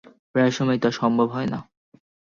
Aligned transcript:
প্রায় 0.35 0.51
সময়ই 0.51 0.79
তা 0.79 0.89
সম্ভব 0.91 1.27
হয় 1.29 1.49
না। 1.49 1.59